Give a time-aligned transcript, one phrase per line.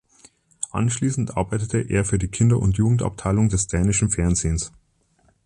[0.71, 4.71] Anschließend arbeitete er für die Kinder- und Jugendabteilung des Dänischen Fernsehens.